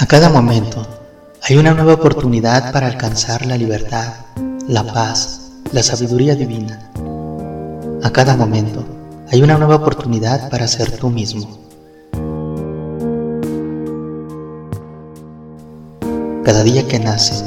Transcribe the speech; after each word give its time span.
A 0.00 0.06
cada 0.06 0.28
momento 0.28 0.86
hay 1.42 1.56
una 1.56 1.74
nueva 1.74 1.94
oportunidad 1.94 2.72
para 2.72 2.86
alcanzar 2.86 3.44
la 3.44 3.56
libertad, 3.56 4.12
la 4.68 4.84
paz, 4.84 5.50
la 5.72 5.82
sabiduría 5.82 6.36
divina. 6.36 6.92
A 8.04 8.10
cada 8.10 8.36
momento 8.36 8.84
hay 9.28 9.42
una 9.42 9.58
nueva 9.58 9.74
oportunidad 9.74 10.50
para 10.50 10.68
ser 10.68 10.92
tú 10.92 11.10
mismo. 11.10 11.48
Cada 16.44 16.62
día 16.62 16.86
que 16.86 17.00
nace, 17.00 17.44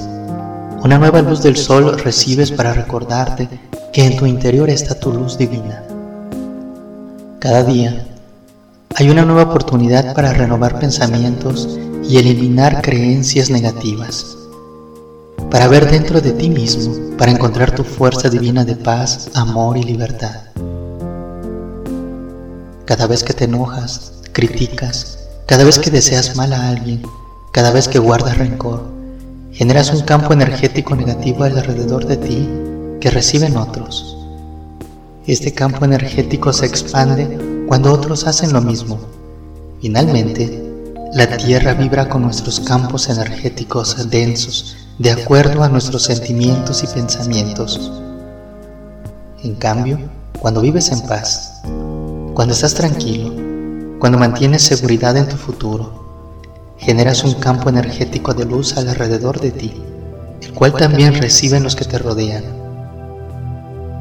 una 0.83 0.97
nueva 0.97 1.21
luz 1.21 1.41
del 1.41 1.55
sol 1.55 1.97
recibes 1.99 2.51
para 2.51 2.73
recordarte 2.73 3.47
que 3.93 4.03
en 4.03 4.17
tu 4.17 4.25
interior 4.25 4.69
está 4.69 4.99
tu 4.99 5.13
luz 5.13 5.37
divina. 5.37 5.83
Cada 7.39 7.63
día 7.63 8.07
hay 8.93 9.09
una 9.09 9.23
nueva 9.23 9.43
oportunidad 9.43 10.13
para 10.13 10.33
renovar 10.33 10.79
pensamientos 10.81 11.79
y 12.11 12.17
eliminar 12.17 12.81
creencias 12.81 13.49
negativas, 13.49 14.37
para 15.49 15.69
ver 15.69 15.89
dentro 15.89 16.19
de 16.19 16.33
ti 16.33 16.49
mismo, 16.49 16.93
para 17.17 17.31
encontrar 17.31 17.73
tu 17.73 17.85
fuerza 17.85 18.27
divina 18.27 18.65
de 18.65 18.75
paz, 18.75 19.29
amor 19.33 19.77
y 19.77 19.83
libertad. 19.83 20.41
Cada 22.83 23.07
vez 23.07 23.23
que 23.23 23.33
te 23.33 23.45
enojas, 23.45 24.23
criticas, 24.33 25.19
cada 25.45 25.63
vez 25.63 25.79
que 25.79 25.89
deseas 25.89 26.35
mal 26.35 26.51
a 26.51 26.67
alguien, 26.67 27.01
cada 27.53 27.71
vez 27.71 27.87
que 27.87 27.99
guardas 27.99 28.37
rencor, 28.37 28.83
generas 29.53 29.93
un 29.93 30.01
campo 30.01 30.33
energético 30.33 30.97
negativo 30.97 31.45
alrededor 31.45 32.05
de 32.07 32.17
ti 32.17 32.49
que 32.99 33.09
reciben 33.09 33.55
otros. 33.55 34.17
Este 35.27 35.53
campo 35.53 35.85
energético 35.85 36.51
se 36.51 36.65
expande 36.65 37.63
cuando 37.69 37.93
otros 37.93 38.27
hacen 38.27 38.51
lo 38.51 38.59
mismo. 38.59 38.99
Finalmente, 39.79 40.60
la 41.13 41.27
Tierra 41.35 41.73
vibra 41.73 42.07
con 42.07 42.21
nuestros 42.21 42.61
campos 42.61 43.09
energéticos 43.09 44.09
densos 44.09 44.77
de 44.97 45.11
acuerdo 45.11 45.61
a 45.61 45.67
nuestros 45.67 46.03
sentimientos 46.03 46.83
y 46.83 46.87
pensamientos. 46.87 47.91
En 49.43 49.55
cambio, 49.55 49.99
cuando 50.39 50.61
vives 50.61 50.89
en 50.89 51.01
paz, 51.01 51.63
cuando 52.33 52.53
estás 52.53 52.75
tranquilo, 52.75 53.29
cuando 53.99 54.19
mantienes 54.19 54.61
seguridad 54.61 55.17
en 55.17 55.27
tu 55.27 55.35
futuro, 55.35 56.77
generas 56.77 57.25
un 57.25 57.33
campo 57.33 57.67
energético 57.67 58.33
de 58.33 58.45
luz 58.45 58.77
alrededor 58.77 59.41
de 59.41 59.51
ti, 59.51 59.83
el 60.41 60.53
cual 60.53 60.71
también 60.73 61.15
reciben 61.15 61.63
los 61.63 61.75
que 61.75 61.83
te 61.83 61.97
rodean. 61.97 62.45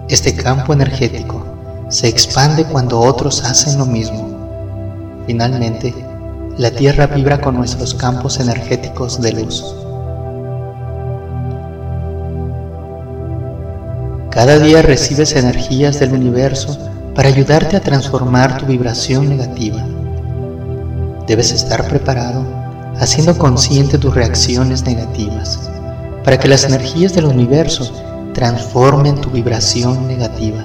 Este 0.08 0.36
campo 0.36 0.72
energético 0.72 1.44
se 1.88 2.06
expande 2.06 2.64
cuando 2.66 3.00
otros 3.00 3.42
hacen 3.42 3.78
lo 3.78 3.86
mismo. 3.86 4.28
Finalmente, 5.26 5.92
la 6.60 6.70
Tierra 6.70 7.06
vibra 7.06 7.40
con 7.40 7.56
nuestros 7.56 7.94
campos 7.94 8.38
energéticos 8.38 9.18
de 9.22 9.32
luz. 9.32 9.64
Cada 14.30 14.58
día 14.58 14.82
recibes 14.82 15.34
energías 15.36 15.98
del 15.98 16.12
universo 16.12 16.76
para 17.14 17.30
ayudarte 17.30 17.78
a 17.78 17.80
transformar 17.80 18.58
tu 18.58 18.66
vibración 18.66 19.30
negativa. 19.30 19.82
Debes 21.26 21.50
estar 21.50 21.88
preparado, 21.88 22.44
haciendo 22.98 23.38
consciente 23.38 23.96
tus 23.96 24.14
reacciones 24.14 24.84
negativas, 24.84 25.70
para 26.24 26.38
que 26.38 26.48
las 26.48 26.64
energías 26.64 27.14
del 27.14 27.24
universo 27.24 27.90
transformen 28.34 29.18
tu 29.18 29.30
vibración 29.30 30.06
negativa. 30.06 30.62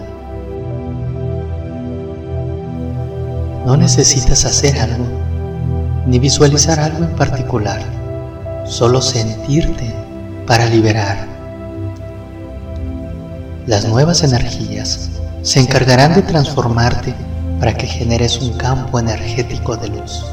No 3.66 3.78
necesitas 3.78 4.44
hacer 4.44 4.78
algo 4.78 5.25
ni 6.06 6.20
visualizar 6.20 6.80
algo 6.80 7.06
en 7.06 7.16
particular, 7.16 7.82
solo 8.66 9.02
sentirte 9.02 9.94
para 10.46 10.68
liberar. 10.68 11.28
Las 13.66 13.88
nuevas 13.88 14.24
energías 14.24 15.10
se 15.42 15.60
encargarán 15.60 16.14
de 16.14 16.22
transformarte 16.22 17.16
para 17.60 17.74
que 17.76 17.88
generes 17.88 18.40
un 18.40 18.54
campo 18.58 19.00
energético 19.00 19.76
de 19.76 19.88
luz. 19.90 20.24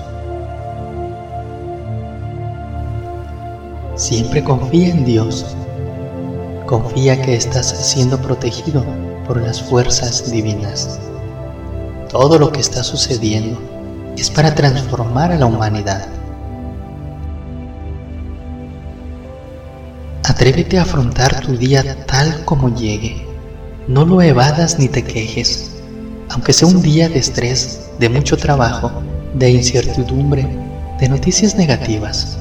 Siempre 3.97 4.43
confía 4.43 4.89
en 4.89 5.05
Dios. 5.05 5.47
Confía 6.67 7.21
que 7.21 7.35
estás 7.35 7.69
siendo 7.69 8.19
protegido 8.19 8.85
por 9.27 9.41
las 9.41 9.63
fuerzas 9.63 10.31
divinas. 10.31 10.99
Todo 12.09 12.39
lo 12.39 12.51
que 12.53 12.61
está 12.61 12.83
sucediendo 12.83 13.72
es 14.17 14.31
para 14.31 14.55
transformar 14.55 15.33
a 15.33 15.37
la 15.37 15.47
humanidad. 15.47 16.07
Atrévete 20.25 20.79
a 20.79 20.83
afrontar 20.83 21.41
tu 21.41 21.57
día 21.57 22.05
tal 22.07 22.45
como 22.45 22.75
llegue. 22.75 23.27
No 23.89 24.05
lo 24.05 24.23
evadas 24.23 24.79
ni 24.79 24.89
te 24.89 25.03
quejes, 25.03 25.73
aunque 26.31 26.53
sea 26.53 26.69
un 26.69 26.81
día 26.81 27.09
de 27.09 27.19
estrés, 27.19 27.91
de 27.99 28.09
mucho 28.09 28.37
trabajo, 28.37 29.03
de 29.35 29.51
incertidumbre, 29.51 30.47
de 31.01 31.09
noticias 31.09 31.57
negativas. 31.57 32.39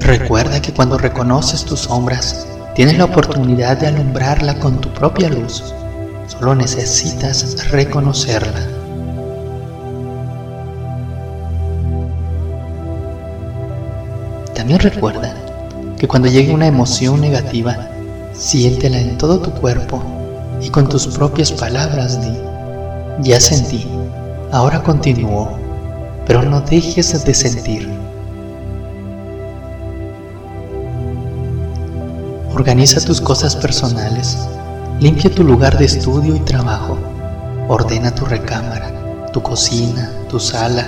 Recuerda 0.00 0.62
que 0.62 0.72
cuando 0.72 0.96
reconoces 0.96 1.64
tus 1.64 1.80
sombras, 1.80 2.46
tienes 2.74 2.96
la 2.96 3.06
oportunidad 3.06 3.78
de 3.78 3.88
alumbrarla 3.88 4.58
con 4.60 4.80
tu 4.80 4.88
propia 4.94 5.28
luz. 5.28 5.74
Solo 6.28 6.54
necesitas 6.54 7.68
reconocerla. 7.70 8.77
También 14.58 14.80
recuerda 14.80 15.32
que 16.00 16.08
cuando 16.08 16.26
llegue 16.26 16.52
una 16.52 16.66
emoción 16.66 17.20
negativa, 17.20 17.76
siéntela 18.32 18.98
en 18.98 19.16
todo 19.16 19.38
tu 19.38 19.52
cuerpo 19.52 20.02
y 20.60 20.68
con 20.68 20.88
tus 20.88 21.06
propias 21.06 21.52
palabras 21.52 22.20
di, 22.20 22.36
ya 23.20 23.40
sentí, 23.40 23.86
ahora 24.50 24.82
continúo, 24.82 25.56
pero 26.26 26.42
no 26.42 26.60
dejes 26.62 27.24
de 27.24 27.34
sentir. 27.34 27.88
Organiza 32.52 33.00
tus 33.00 33.20
cosas 33.20 33.54
personales, 33.54 34.36
limpia 34.98 35.32
tu 35.32 35.44
lugar 35.44 35.78
de 35.78 35.84
estudio 35.84 36.34
y 36.34 36.40
trabajo, 36.40 36.98
ordena 37.68 38.12
tu 38.12 38.24
recámara, 38.24 38.90
tu 39.32 39.40
cocina, 39.40 40.10
tu 40.28 40.40
sala, 40.40 40.84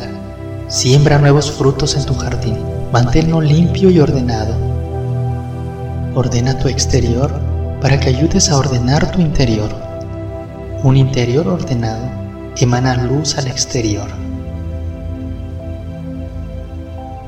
siembra 0.66 1.20
nuevos 1.20 1.52
frutos 1.52 1.94
en 1.94 2.04
tu 2.04 2.14
jardín 2.14 2.79
Manténlo 2.92 3.40
limpio 3.40 3.88
y 3.88 4.00
ordenado. 4.00 4.52
Ordena 6.16 6.58
tu 6.58 6.66
exterior 6.66 7.30
para 7.80 8.00
que 8.00 8.08
ayudes 8.08 8.50
a 8.50 8.56
ordenar 8.56 9.12
tu 9.12 9.20
interior. 9.20 9.70
Un 10.82 10.96
interior 10.96 11.46
ordenado 11.46 12.10
emana 12.58 12.96
luz 12.96 13.38
al 13.38 13.46
exterior. 13.46 14.08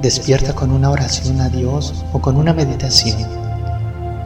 Despierta 0.02 0.52
con 0.52 0.72
una 0.72 0.90
oración 0.90 1.40
a 1.40 1.48
Dios 1.48 2.04
o 2.12 2.20
con 2.20 2.36
una 2.36 2.52
meditación. 2.52 3.24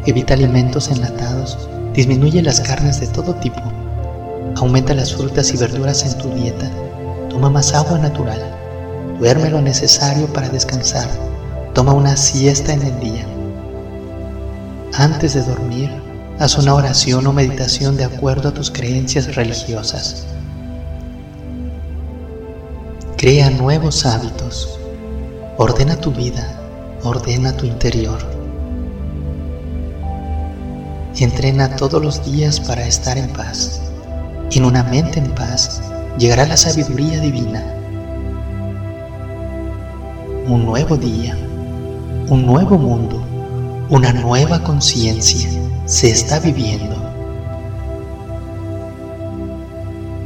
Evita 0.07 0.33
alimentos 0.33 0.91
enlatados, 0.91 1.69
disminuye 1.93 2.41
las 2.41 2.63
carnes 2.63 2.99
de 2.99 3.09
todo 3.09 3.35
tipo, 3.35 3.61
aumenta 4.57 4.95
las 4.95 5.15
frutas 5.15 5.53
y 5.53 5.59
verduras 5.59 6.03
en 6.07 6.17
tu 6.17 6.31
dieta, 6.31 6.71
toma 7.29 7.51
más 7.51 7.75
agua 7.75 7.99
natural, 7.99 8.56
duerme 9.19 9.51
lo 9.51 9.61
necesario 9.61 10.27
para 10.33 10.49
descansar 10.49 11.09
Toma 11.77 11.93
una 11.93 12.17
siesta 12.17 12.73
en 12.73 12.81
el 12.81 13.01
día. 13.01 13.27
Antes 14.95 15.35
de 15.35 15.43
dormir, 15.43 15.91
haz 16.39 16.57
una 16.57 16.73
oración 16.73 17.27
o 17.27 17.35
meditación 17.35 17.99
de 17.99 18.05
acuerdo 18.05 18.49
a 18.49 18.55
tus 18.55 18.71
creencias 18.71 19.35
religiosas. 19.35 20.27
Crea 23.19 23.51
nuevos 23.51 24.07
hábitos. 24.07 24.79
Ordena 25.59 25.97
tu 25.97 26.13
vida. 26.13 26.59
Ordena 27.03 27.55
tu 27.55 27.67
interior. 27.67 28.21
Entrena 31.19 31.77
todos 31.77 32.03
los 32.03 32.25
días 32.25 32.59
para 32.59 32.87
estar 32.87 33.19
en 33.19 33.29
paz. 33.35 33.83
En 34.51 34.65
una 34.65 34.83
mente 34.83 35.19
en 35.19 35.31
paz 35.35 35.83
llegará 36.17 36.47
la 36.47 36.57
sabiduría 36.57 37.21
divina. 37.21 37.76
Un 40.49 40.65
nuevo 40.65 40.97
día 40.97 41.37
un 42.29 42.45
nuevo 42.45 42.77
mundo, 42.77 43.23
una 43.89 44.13
nueva 44.13 44.61
conciencia 44.65 45.49
se 45.85 46.11
está 46.11 46.41
viviendo. 46.41 46.97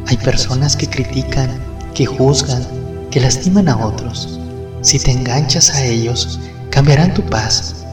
Hay 0.07 0.17
personas 0.17 0.77
que 0.77 0.87
critican, 0.87 1.51
que 1.93 2.07
juzgan, 2.07 2.67
que 3.11 3.21
lastiman 3.21 3.69
a 3.69 3.87
otros. 3.87 4.41
Si 4.81 4.99
te 4.99 5.11
enganchas 5.11 5.75
a 5.75 5.85
ellos, 5.85 6.41
cambiarán 6.71 7.13
tu 7.13 7.23
paz, 7.23 7.85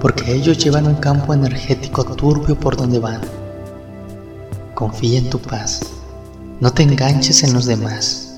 porque 0.00 0.32
ellos 0.32 0.58
llevan 0.58 0.86
un 0.86 0.94
campo 0.96 1.34
energético 1.34 2.04
turbio 2.04 2.58
por 2.58 2.76
donde 2.76 3.00
van. 3.00 3.20
Confía 4.74 5.18
en 5.18 5.28
tu 5.28 5.40
paz. 5.40 5.80
No 6.60 6.72
te 6.72 6.84
enganches 6.84 7.42
en 7.42 7.52
los 7.52 7.66
demás. 7.66 8.36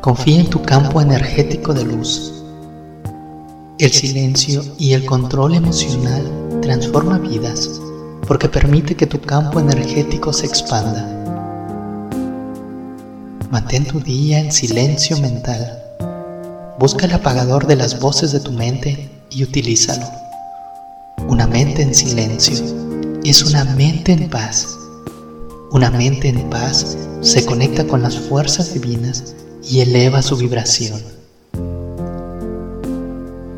Confía 0.00 0.40
en 0.40 0.50
tu 0.50 0.60
campo 0.62 1.00
energético 1.00 1.72
de 1.72 1.84
luz 1.84 2.41
El 3.82 3.90
silencio 3.90 4.62
y 4.78 4.92
el 4.92 5.04
control 5.04 5.56
emocional 5.56 6.22
transforma 6.62 7.18
vidas 7.18 7.80
porque 8.28 8.48
permite 8.48 8.94
que 8.94 9.08
tu 9.08 9.20
campo 9.20 9.58
energético 9.58 10.32
se 10.32 10.46
expanda. 10.46 11.04
Mantén 13.50 13.84
tu 13.84 13.98
día 13.98 14.38
en 14.38 14.52
silencio 14.52 15.18
mental. 15.18 15.82
Busca 16.78 17.06
el 17.06 17.12
apagador 17.14 17.66
de 17.66 17.74
las 17.74 17.98
voces 17.98 18.30
de 18.30 18.38
tu 18.38 18.52
mente 18.52 19.10
y 19.32 19.42
utilízalo. 19.42 20.06
Una 21.26 21.48
mente 21.48 21.82
en 21.82 21.92
silencio 21.92 22.64
es 23.24 23.42
una 23.42 23.64
mente 23.64 24.12
en 24.12 24.30
paz. 24.30 24.64
Una 25.72 25.90
mente 25.90 26.28
en 26.28 26.48
paz 26.50 26.96
se 27.20 27.44
conecta 27.44 27.84
con 27.88 28.00
las 28.00 28.16
fuerzas 28.16 28.74
divinas 28.74 29.34
y 29.68 29.80
eleva 29.80 30.22
su 30.22 30.36
vibración. 30.36 31.21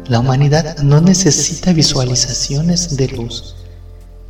La 0.06 0.20
humanidad 0.20 0.76
no 0.80 1.00
necesita 1.00 1.72
visualizaciones 1.72 2.94
de 2.94 3.08
luz, 3.08 3.56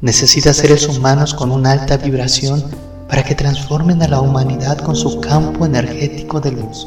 necesita 0.01 0.55
seres 0.55 0.87
humanos 0.87 1.35
con 1.35 1.51
una 1.51 1.73
alta 1.73 1.97
vibración 1.97 2.63
para 3.09 3.25
que 3.25 3.35
transformen 3.35 4.01
a 4.01 4.07
la 4.07 4.21
humanidad 4.21 4.79
con 4.79 4.95
su 4.95 5.21
campo 5.21 5.67
energético 5.67 6.41
de 6.41 6.53
luz. 6.53 6.87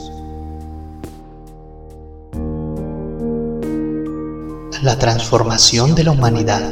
La 4.82 4.98
transformación 4.98 5.94
de 5.94 6.06
la 6.06 6.12
humanidad 6.12 6.72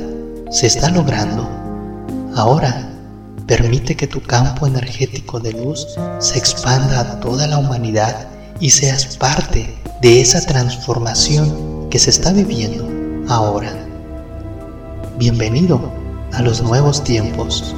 se 0.51 0.67
está 0.67 0.89
logrando. 0.89 1.50
Ahora, 2.33 2.94
permite 3.45 3.97
que 3.97 4.07
tu 4.07 4.21
campo 4.21 4.67
energético 4.67 5.41
de 5.41 5.51
luz 5.51 5.85
se 6.19 6.38
expanda 6.38 7.01
a 7.01 7.19
toda 7.19 7.45
la 7.45 7.57
humanidad 7.57 8.29
y 8.62 8.69
seas 8.69 9.17
parte 9.17 9.75
de 10.01 10.21
esa 10.21 10.39
transformación 10.45 11.75
que 11.90 12.00
se 12.00 12.10
está 12.10 12.34
viviendo 12.34 12.86
ahora. 13.30 13.74
Bienvenido 15.18 15.80
a 16.34 16.42
los 16.42 16.62
nuevos 16.62 17.04
tiempos. 17.04 17.76